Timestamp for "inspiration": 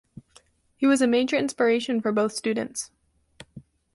1.35-2.01